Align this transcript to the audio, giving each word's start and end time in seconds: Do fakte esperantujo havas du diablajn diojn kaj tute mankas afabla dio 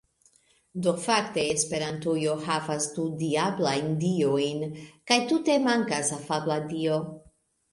Do 0.85 0.93
fakte 1.07 1.41
esperantujo 1.55 2.33
havas 2.47 2.87
du 2.95 3.05
diablajn 3.21 3.93
diojn 4.05 4.65
kaj 5.13 5.19
tute 5.33 5.59
mankas 5.69 6.11
afabla 6.19 6.59
dio 6.75 6.99